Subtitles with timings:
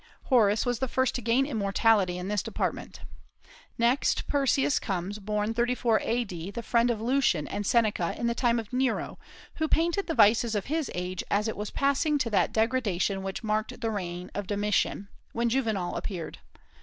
[0.23, 3.01] Horace was the first to gain immortality in this department.
[3.77, 8.57] Next Persius comes, born 34 A.D., the friend of Lucian and Seneca in the time
[8.59, 9.19] of Nero,
[9.57, 13.43] who painted the vices of his age as it was passing to that degradation which
[13.43, 16.39] marked the reign of Domitian, when Juvenal appeared.